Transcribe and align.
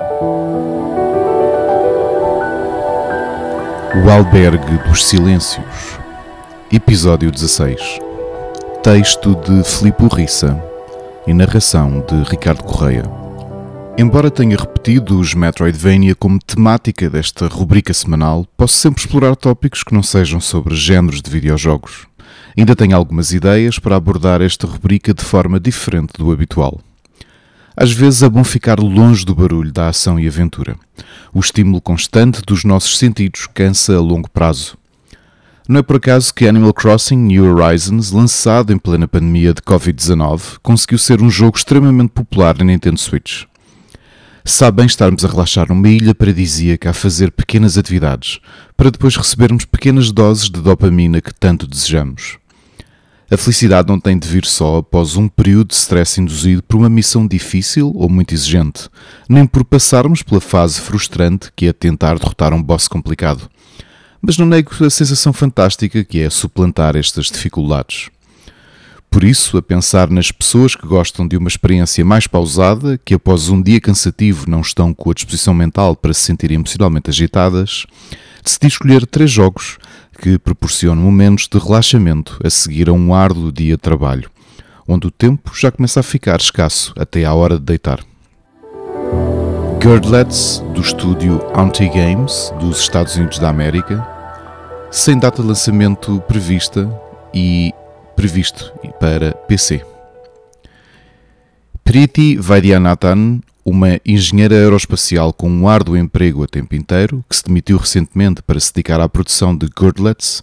O 0.00 0.04
Albergue 4.08 4.78
dos 4.88 5.04
Silêncios, 5.04 5.98
Episódio 6.72 7.32
16. 7.32 7.98
Texto 8.80 9.34
de 9.34 9.64
Filipe 9.64 10.04
Urriça 10.04 10.62
e 11.26 11.34
narração 11.34 12.06
de 12.08 12.22
Ricardo 12.30 12.62
Correia. 12.62 13.02
Embora 13.98 14.30
tenha 14.30 14.56
repetido 14.56 15.18
os 15.18 15.34
Metroidvania 15.34 16.14
como 16.14 16.38
temática 16.38 17.10
desta 17.10 17.48
rubrica 17.48 17.92
semanal, 17.92 18.46
posso 18.56 18.74
sempre 18.74 19.02
explorar 19.02 19.34
tópicos 19.34 19.82
que 19.82 19.94
não 19.94 20.04
sejam 20.04 20.40
sobre 20.40 20.76
géneros 20.76 21.20
de 21.20 21.28
videojogos. 21.28 22.06
Ainda 22.56 22.76
tenho 22.76 22.96
algumas 22.96 23.32
ideias 23.32 23.80
para 23.80 23.96
abordar 23.96 24.40
esta 24.42 24.64
rubrica 24.64 25.12
de 25.12 25.24
forma 25.24 25.58
diferente 25.58 26.12
do 26.16 26.30
habitual. 26.30 26.78
Às 27.80 27.92
vezes 27.92 28.24
é 28.24 28.28
bom 28.28 28.42
ficar 28.42 28.80
longe 28.80 29.24
do 29.24 29.36
barulho 29.36 29.70
da 29.70 29.86
ação 29.86 30.18
e 30.18 30.26
aventura. 30.26 30.74
O 31.32 31.38
estímulo 31.38 31.80
constante 31.80 32.42
dos 32.44 32.64
nossos 32.64 32.98
sentidos 32.98 33.46
cansa 33.54 33.94
a 33.94 34.00
longo 34.00 34.28
prazo. 34.28 34.76
Não 35.68 35.78
é 35.78 35.82
por 35.84 35.94
acaso 35.94 36.34
que 36.34 36.48
Animal 36.48 36.74
Crossing 36.74 37.14
New 37.14 37.44
Horizons, 37.44 38.10
lançado 38.10 38.72
em 38.72 38.78
plena 38.78 39.06
pandemia 39.06 39.54
de 39.54 39.62
Covid-19, 39.62 40.58
conseguiu 40.60 40.98
ser 40.98 41.22
um 41.22 41.30
jogo 41.30 41.56
extremamente 41.56 42.10
popular 42.10 42.58
na 42.58 42.64
Nintendo 42.64 42.98
Switch. 42.98 43.44
Sabe 44.44 44.78
bem 44.78 44.86
estarmos 44.86 45.24
a 45.24 45.28
relaxar 45.28 45.68
numa 45.68 45.88
ilha 45.88 46.16
paradisíaca 46.16 46.90
a 46.90 46.92
fazer 46.92 47.30
pequenas 47.30 47.78
atividades, 47.78 48.40
para 48.76 48.90
depois 48.90 49.14
recebermos 49.14 49.64
pequenas 49.64 50.10
doses 50.10 50.50
de 50.50 50.60
dopamina 50.60 51.20
que 51.20 51.32
tanto 51.32 51.64
desejamos. 51.64 52.38
A 53.30 53.36
felicidade 53.36 53.88
não 53.88 54.00
tem 54.00 54.18
de 54.18 54.26
vir 54.26 54.46
só 54.46 54.78
após 54.78 55.14
um 55.14 55.28
período 55.28 55.68
de 55.68 55.74
stress 55.74 56.18
induzido 56.18 56.62
por 56.62 56.78
uma 56.78 56.88
missão 56.88 57.26
difícil 57.26 57.92
ou 57.94 58.08
muito 58.08 58.32
exigente, 58.32 58.88
nem 59.28 59.46
por 59.46 59.66
passarmos 59.66 60.22
pela 60.22 60.40
fase 60.40 60.80
frustrante 60.80 61.50
que 61.54 61.66
é 61.66 61.72
tentar 61.74 62.18
derrotar 62.18 62.54
um 62.54 62.62
boss 62.62 62.88
complicado. 62.88 63.50
Mas 64.22 64.38
não 64.38 64.46
nego 64.46 64.72
a 64.82 64.88
sensação 64.88 65.34
fantástica 65.34 66.02
que 66.02 66.20
é 66.20 66.30
suplantar 66.30 66.96
estas 66.96 67.26
dificuldades. 67.26 68.08
Por 69.10 69.22
isso, 69.22 69.58
a 69.58 69.62
pensar 69.62 70.08
nas 70.08 70.32
pessoas 70.32 70.74
que 70.74 70.86
gostam 70.86 71.28
de 71.28 71.36
uma 71.36 71.48
experiência 71.48 72.02
mais 72.06 72.26
pausada, 72.26 72.98
que 73.04 73.12
após 73.12 73.50
um 73.50 73.60
dia 73.60 73.80
cansativo 73.80 74.48
não 74.48 74.62
estão 74.62 74.94
com 74.94 75.10
a 75.10 75.14
disposição 75.14 75.52
mental 75.52 75.94
para 75.94 76.14
se 76.14 76.20
sentirem 76.20 76.54
emocionalmente 76.54 77.10
agitadas, 77.10 77.84
decidi 78.42 78.66
escolher 78.66 79.06
três 79.06 79.30
jogos 79.30 79.78
que 80.20 80.38
proporcionam 80.38 81.02
momentos 81.02 81.48
de 81.48 81.58
relaxamento 81.58 82.38
a 82.44 82.50
seguir 82.50 82.88
a 82.88 82.92
um 82.92 83.14
árduo 83.14 83.52
dia 83.52 83.76
de 83.76 83.82
trabalho, 83.82 84.30
onde 84.86 85.06
o 85.06 85.10
tempo 85.10 85.52
já 85.54 85.70
começa 85.70 86.00
a 86.00 86.02
ficar 86.02 86.40
escasso 86.40 86.92
até 86.96 87.24
à 87.24 87.34
hora 87.34 87.58
de 87.58 87.64
deitar. 87.64 88.00
Girdlets, 89.80 90.62
do 90.74 90.80
estúdio 90.80 91.40
Anti 91.56 91.88
Games, 91.88 92.52
dos 92.58 92.80
Estados 92.80 93.14
Unidos 93.16 93.38
da 93.38 93.48
América, 93.48 94.06
sem 94.90 95.18
data 95.18 95.40
de 95.40 95.48
lançamento 95.48 96.20
prevista 96.22 96.90
e 97.32 97.72
previsto 98.16 98.72
para 98.98 99.32
PC. 99.32 99.84
Priti 101.84 102.36
Vaidyanathan 102.36 103.40
uma 103.68 104.00
engenheira 104.04 104.54
aeroespacial 104.54 105.32
com 105.32 105.50
um 105.50 105.68
árduo 105.68 105.96
emprego 105.96 106.42
a 106.42 106.46
tempo 106.46 106.74
inteiro, 106.74 107.24
que 107.28 107.36
se 107.36 107.44
demitiu 107.44 107.76
recentemente 107.76 108.42
para 108.42 108.58
se 108.58 108.72
dedicar 108.72 109.00
à 109.00 109.08
produção 109.08 109.56
de 109.56 109.68
girdlets, 109.78 110.42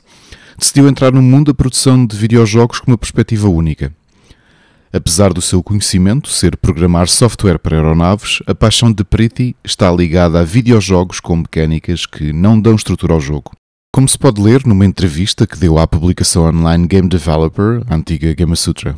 decidiu 0.57 0.87
entrar 0.87 1.11
no 1.11 1.21
mundo 1.21 1.47
da 1.47 1.53
produção 1.53 2.05
de 2.05 2.15
videojogos 2.15 2.79
com 2.79 2.91
uma 2.91 2.97
perspectiva 2.97 3.49
única. 3.49 3.93
Apesar 4.93 5.33
do 5.33 5.41
seu 5.41 5.61
conhecimento 5.61 6.29
ser 6.29 6.55
programar 6.55 7.09
software 7.09 7.59
para 7.59 7.75
aeronaves, 7.75 8.39
a 8.47 8.55
paixão 8.55 8.91
de 8.91 9.03
Pretty 9.03 9.55
está 9.63 9.91
ligada 9.91 10.39
a 10.39 10.43
videojogos 10.43 11.19
com 11.19 11.35
mecânicas 11.35 12.05
que 12.05 12.31
não 12.31 12.59
dão 12.59 12.75
estrutura 12.75 13.13
ao 13.13 13.19
jogo. 13.19 13.51
Como 13.91 14.07
se 14.07 14.17
pode 14.17 14.41
ler 14.41 14.65
numa 14.65 14.85
entrevista 14.85 15.45
que 15.45 15.57
deu 15.57 15.77
à 15.77 15.85
publicação 15.85 16.43
online 16.43 16.87
Game 16.87 17.09
Developer, 17.09 17.81
antiga 17.89 18.33
Gamasutra. 18.33 18.95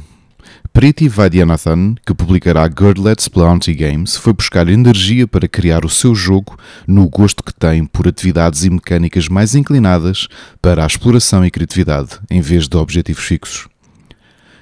Priti 0.77 1.09
Vaidyanathan, 1.09 1.95
que 2.05 2.13
publicará 2.13 2.69
Girdlets 2.69 3.27
Auntie 3.35 3.73
Games, 3.73 4.15
foi 4.15 4.31
buscar 4.31 4.69
energia 4.69 5.27
para 5.27 5.47
criar 5.47 5.83
o 5.83 5.89
seu 5.89 6.13
jogo 6.13 6.55
no 6.85 7.09
gosto 7.09 7.43
que 7.43 7.51
tem 7.51 7.83
por 7.83 8.07
atividades 8.07 8.63
e 8.63 8.69
mecânicas 8.69 9.27
mais 9.27 9.55
inclinadas 9.55 10.27
para 10.61 10.83
a 10.83 10.85
exploração 10.85 11.43
e 11.43 11.49
criatividade, 11.49 12.19
em 12.29 12.41
vez 12.41 12.67
de 12.67 12.77
objetivos 12.77 13.23
fixos. 13.23 13.67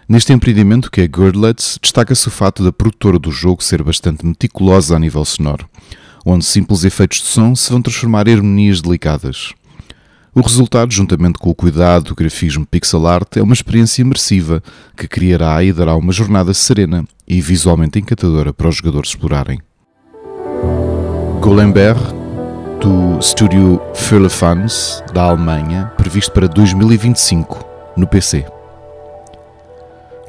Neste 0.08 0.32
empreendimento 0.32 0.90
que 0.90 1.02
é 1.02 1.04
Girdlets, 1.04 1.78
destaca-se 1.82 2.30
o 2.30 2.32
fato 2.32 2.64
da 2.64 2.72
produtora 2.72 3.20
do 3.20 3.30
jogo 3.30 3.62
ser 3.62 3.84
bastante 3.84 4.26
meticulosa 4.26 4.96
a 4.96 5.00
nível 5.00 5.26
sonoro, 5.26 5.68
onde 6.26 6.46
simples 6.46 6.86
efeitos 6.86 7.18
de 7.18 7.28
som 7.28 7.54
se 7.54 7.70
vão 7.70 7.82
transformar 7.82 8.26
em 8.30 8.36
harmonias 8.36 8.80
delicadas. 8.80 9.54
O 10.38 10.42
resultado, 10.42 10.92
juntamente 10.92 11.40
com 11.40 11.50
o 11.50 11.56
cuidado 11.56 12.10
do 12.10 12.16
grafismo 12.16 12.66
pixel 12.66 13.08
art, 13.08 13.38
é 13.38 13.42
uma 13.42 13.54
experiência 13.54 14.02
imersiva 14.02 14.62
que 14.98 15.08
criará 15.08 15.64
e 15.64 15.72
dará 15.72 15.96
uma 15.96 16.12
jornada 16.12 16.54
serena 16.54 17.06
e 17.26 17.40
visualmente 17.40 18.00
encantadora 18.00 18.52
para 18.52 18.68
os 18.68 18.76
jogadores 18.76 19.12
explorarem. 19.12 19.62
Golemberg, 21.40 22.02
do 22.82 23.18
estúdio 23.18 23.80
Firlefanz, 23.94 25.02
da 25.14 25.22
Alemanha, 25.22 25.86
previsto 25.96 26.34
para 26.34 26.50
2025, 26.50 27.64
no 27.96 28.06
PC. 28.06 28.46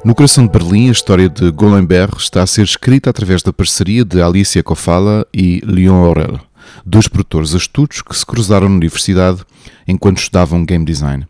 No 0.05 0.15
coração 0.15 0.45
de 0.45 0.53
Berlim, 0.53 0.87
a 0.87 0.93
história 0.93 1.27
de 1.27 1.51
Golemberg 1.51 2.15
está 2.15 2.43
a 2.43 2.47
ser 2.47 2.63
escrita 2.63 3.09
através 3.09 3.43
da 3.43 3.51
parceria 3.51 4.05
de 4.05 4.21
Alicia 4.21 4.63
Kofala 4.63 5.27
e 5.33 5.61
Leon 5.65 6.01
Aurel 6.05 6.46
dois 6.85 7.07
produtores 7.07 7.53
astutos 7.53 8.01
que 8.01 8.15
se 8.15 8.25
cruzaram 8.25 8.69
na 8.69 8.75
universidade 8.75 9.43
enquanto 9.87 10.17
estudavam 10.17 10.65
game 10.65 10.85
design. 10.85 11.25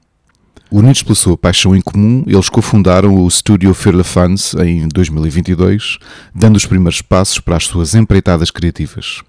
Unidos 0.70 1.02
pela 1.02 1.16
sua 1.16 1.38
paixão 1.38 1.74
em 1.76 1.82
comum, 1.82 2.24
eles 2.28 2.50
cofundaram 2.50 3.24
o 3.24 3.32
Studio 3.32 3.74
Funds 3.74 4.54
em 4.56 4.88
2022, 4.90 5.98
dando 6.36 6.58
os 6.58 6.66
primeiros 6.66 7.02
passos 7.02 7.40
para 7.40 7.56
as 7.56 7.66
suas 7.66 7.96
empreitadas 7.96 8.52
criativas. 8.52 9.22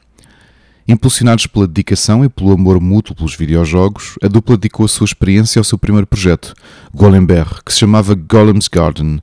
Impulsionados 0.89 1.47
pela 1.47 1.69
dedicação 1.69 2.25
e 2.25 2.29
pelo 2.29 2.53
amor 2.53 2.81
mútuo 2.81 3.15
pelos 3.15 3.37
videojogos, 3.37 4.17
a 4.21 4.27
dupla 4.27 4.57
dedicou 4.57 4.87
a 4.87 4.89
sua 4.89 5.05
experiência 5.05 5.61
ao 5.61 5.65
seu 5.65 5.79
primeiro 5.79 6.07
projeto, 6.07 6.55
Golemberg, 6.93 7.63
que 7.65 7.73
se 7.73 7.81
chamava 7.81 8.15
Golem's 8.15 8.67
Garden, 8.67 9.21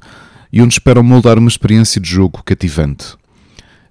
e 0.54 0.62
onde 0.62 0.76
esperam 0.76 1.04
moldar 1.04 1.38
uma 1.38 1.50
experiência 1.50 2.00
de 2.00 2.10
jogo 2.10 2.42
cativante. 2.46 3.18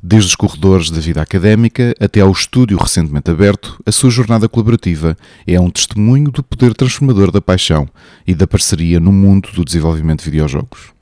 Desde 0.06 0.28
os 0.28 0.34
corredores 0.34 0.90
da 0.90 1.00
vida 1.00 1.22
académica 1.22 1.94
até 1.98 2.20
ao 2.20 2.30
estúdio 2.30 2.76
recentemente 2.76 3.30
aberto, 3.30 3.82
a 3.86 3.90
sua 3.90 4.10
jornada 4.10 4.46
colaborativa 4.46 5.16
é 5.46 5.58
um 5.58 5.70
testemunho 5.70 6.30
do 6.30 6.42
poder 6.42 6.74
transformador 6.74 7.30
da 7.30 7.40
paixão 7.40 7.88
e 8.26 8.34
da 8.34 8.46
parceria 8.46 9.00
no 9.00 9.10
mundo 9.10 9.48
do 9.54 9.64
desenvolvimento 9.64 10.22
de 10.22 10.30
videojogos. 10.30 10.92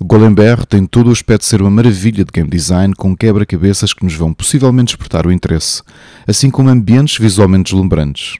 Golemberg 0.00 0.68
tem 0.68 0.86
todo 0.86 1.08
o 1.08 1.12
aspecto 1.12 1.40
de 1.40 1.46
ser 1.48 1.60
uma 1.60 1.70
maravilha 1.70 2.24
de 2.24 2.30
game 2.32 2.48
design 2.48 2.94
com 2.94 3.16
quebra-cabeças 3.16 3.92
que 3.92 4.04
nos 4.04 4.14
vão 4.14 4.32
possivelmente 4.32 4.94
despertar 4.94 5.26
o 5.26 5.32
interesse, 5.32 5.82
assim 6.28 6.50
como 6.50 6.68
ambientes 6.68 7.18
visualmente 7.18 7.72
deslumbrantes, 7.72 8.36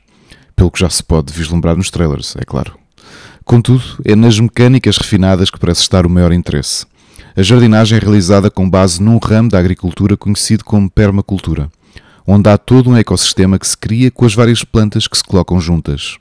pelo 0.54 0.70
que 0.70 0.78
já 0.78 0.88
se 0.88 1.02
pode 1.02 1.32
vislumbrar 1.32 1.76
nos 1.76 1.90
trailers, 1.90 2.36
é 2.36 2.44
claro. 2.44 2.78
Contudo, 3.44 3.82
é 4.04 4.14
nas 4.14 4.38
mecânicas 4.38 4.96
refinadas 4.96 5.50
que 5.50 5.58
parece 5.58 5.80
estar 5.80 6.06
o 6.06 6.10
maior 6.10 6.32
interesse. 6.32 6.86
A 7.36 7.42
jardinagem 7.42 7.98
é 7.98 8.00
realizada 8.00 8.48
com 8.48 8.70
base 8.70 9.02
num 9.02 9.18
ramo 9.18 9.48
da 9.48 9.58
agricultura 9.58 10.16
conhecido 10.16 10.64
como 10.64 10.88
permacultura, 10.88 11.68
onde 12.24 12.48
há 12.48 12.56
todo 12.56 12.90
um 12.90 12.96
ecossistema 12.96 13.58
que 13.58 13.66
se 13.66 13.76
cria 13.76 14.08
com 14.08 14.24
as 14.24 14.32
várias 14.32 14.62
plantas 14.62 15.08
que 15.08 15.16
se 15.16 15.24
colocam 15.24 15.60
juntas. 15.60 16.16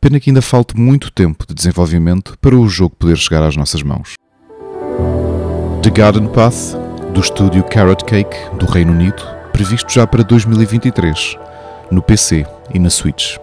Pena 0.00 0.18
que 0.18 0.30
ainda 0.30 0.42
falte 0.42 0.76
muito 0.76 1.12
tempo 1.12 1.46
de 1.46 1.54
desenvolvimento 1.54 2.36
para 2.40 2.56
o 2.56 2.68
jogo 2.68 2.96
poder 2.96 3.16
chegar 3.16 3.44
às 3.44 3.56
nossas 3.56 3.84
mãos. 3.84 4.14
The 5.80 5.90
Garden 5.90 6.26
Path, 6.26 6.74
do 7.14 7.20
estúdio 7.20 7.62
Carrot 7.62 8.04
Cake, 8.04 8.36
do 8.58 8.66
Reino 8.66 8.90
Unido, 8.90 9.22
previsto 9.52 9.92
já 9.92 10.08
para 10.08 10.24
2023, 10.24 11.36
no 11.88 12.02
PC 12.02 12.44
e 12.74 12.80
na 12.80 12.90
Switch. 12.90 13.36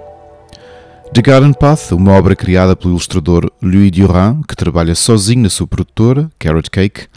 The 1.11 1.23
Garden 1.23 1.53
Path, 1.53 1.91
uma 1.91 2.11
obra 2.11 2.35
criada 2.35 2.75
pelo 2.75 2.91
ilustrador 2.91 3.51
Louis 3.61 3.89
Durand, 3.89 4.41
que 4.47 4.55
trabalha 4.55 4.93
sozinho 4.93 5.41
na 5.41 5.49
sua 5.49 5.65
produtora, 5.65 6.29
Carrot 6.37 6.69
Cake, 6.69 7.07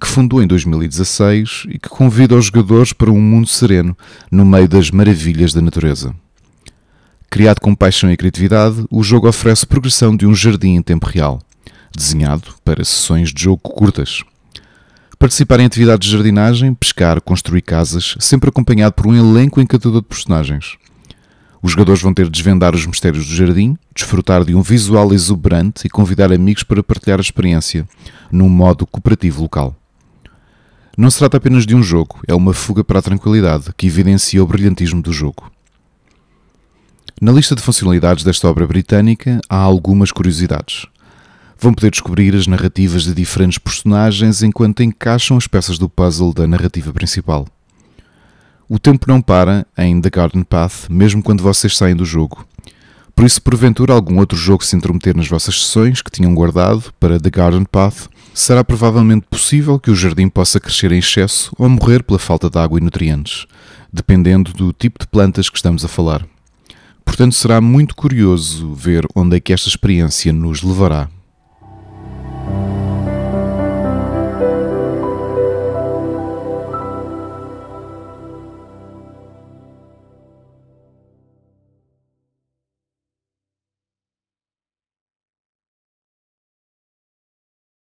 que 0.00 0.06
fundou 0.08 0.42
em 0.42 0.46
2016 0.46 1.64
e 1.68 1.78
que 1.78 1.90
convida 1.90 2.34
os 2.34 2.46
jogadores 2.46 2.94
para 2.94 3.10
um 3.10 3.20
mundo 3.20 3.46
sereno 3.46 3.96
no 4.30 4.46
meio 4.46 4.66
das 4.66 4.90
maravilhas 4.90 5.52
da 5.52 5.60
natureza. 5.60 6.14
Criado 7.28 7.60
com 7.60 7.74
paixão 7.74 8.10
e 8.10 8.16
criatividade, 8.16 8.86
o 8.90 9.02
jogo 9.02 9.28
oferece 9.28 9.66
progressão 9.66 10.16
de 10.16 10.26
um 10.26 10.34
jardim 10.34 10.76
em 10.76 10.82
tempo 10.82 11.06
real, 11.06 11.38
desenhado 11.94 12.54
para 12.64 12.82
sessões 12.82 13.30
de 13.30 13.42
jogo 13.42 13.58
curtas. 13.58 14.24
Participar 15.18 15.60
em 15.60 15.66
atividades 15.66 16.08
de 16.08 16.16
jardinagem, 16.16 16.72
pescar, 16.74 17.20
construir 17.20 17.62
casas, 17.62 18.16
sempre 18.18 18.48
acompanhado 18.48 18.94
por 18.94 19.06
um 19.06 19.14
elenco 19.14 19.60
encantador 19.60 20.00
de 20.00 20.08
personagens. 20.08 20.76
Os 21.64 21.72
jogadores 21.72 22.02
vão 22.02 22.12
ter 22.12 22.26
de 22.26 22.30
desvendar 22.30 22.74
os 22.74 22.84
mistérios 22.84 23.26
do 23.26 23.34
jardim, 23.34 23.74
desfrutar 23.94 24.44
de 24.44 24.54
um 24.54 24.60
visual 24.60 25.14
exuberante 25.14 25.86
e 25.86 25.88
convidar 25.88 26.30
amigos 26.30 26.62
para 26.62 26.82
partilhar 26.82 27.18
a 27.18 27.22
experiência, 27.22 27.88
num 28.30 28.50
modo 28.50 28.86
cooperativo 28.86 29.40
local. 29.40 29.74
Não 30.94 31.10
se 31.10 31.20
trata 31.20 31.38
apenas 31.38 31.64
de 31.64 31.74
um 31.74 31.82
jogo, 31.82 32.20
é 32.28 32.34
uma 32.34 32.52
fuga 32.52 32.84
para 32.84 32.98
a 32.98 33.02
tranquilidade 33.02 33.72
que 33.78 33.86
evidencia 33.86 34.44
o 34.44 34.46
brilhantismo 34.46 35.00
do 35.00 35.10
jogo. 35.10 35.50
Na 37.18 37.32
lista 37.32 37.54
de 37.54 37.62
funcionalidades 37.62 38.24
desta 38.24 38.46
obra 38.46 38.66
britânica 38.66 39.40
há 39.48 39.56
algumas 39.56 40.12
curiosidades. 40.12 40.84
Vão 41.58 41.72
poder 41.72 41.90
descobrir 41.92 42.36
as 42.36 42.46
narrativas 42.46 43.04
de 43.04 43.14
diferentes 43.14 43.56
personagens 43.56 44.42
enquanto 44.42 44.82
encaixam 44.82 45.38
as 45.38 45.46
peças 45.46 45.78
do 45.78 45.88
puzzle 45.88 46.34
da 46.34 46.46
narrativa 46.46 46.92
principal. 46.92 47.48
O 48.68 48.78
tempo 48.78 49.06
não 49.06 49.20
para 49.20 49.66
em 49.76 50.00
The 50.00 50.08
Garden 50.08 50.42
Path, 50.42 50.88
mesmo 50.88 51.22
quando 51.22 51.42
vocês 51.42 51.76
saem 51.76 51.94
do 51.94 52.04
jogo. 52.04 52.46
Por 53.14 53.24
isso, 53.24 53.40
porventura, 53.40 53.92
algum 53.92 54.18
outro 54.18 54.36
jogo 54.36 54.64
se 54.64 54.74
intrometer 54.74 55.14
nas 55.14 55.28
vossas 55.28 55.60
sessões 55.62 56.00
que 56.02 56.10
tinham 56.10 56.34
guardado 56.34 56.92
para 56.98 57.20
The 57.20 57.30
Garden 57.30 57.64
Path, 57.64 58.08
será 58.32 58.64
provavelmente 58.64 59.26
possível 59.30 59.78
que 59.78 59.90
o 59.90 59.94
jardim 59.94 60.28
possa 60.28 60.58
crescer 60.58 60.90
em 60.90 60.98
excesso 60.98 61.52
ou 61.56 61.68
morrer 61.68 62.02
pela 62.02 62.18
falta 62.18 62.50
de 62.50 62.58
água 62.58 62.78
e 62.78 62.82
nutrientes, 62.82 63.46
dependendo 63.92 64.52
do 64.52 64.72
tipo 64.72 64.98
de 64.98 65.06
plantas 65.06 65.48
que 65.48 65.56
estamos 65.56 65.84
a 65.84 65.88
falar. 65.88 66.26
Portanto, 67.04 67.34
será 67.34 67.60
muito 67.60 67.94
curioso 67.94 68.72
ver 68.72 69.06
onde 69.14 69.36
é 69.36 69.40
que 69.40 69.52
esta 69.52 69.68
experiência 69.68 70.32
nos 70.32 70.62
levará. 70.62 71.08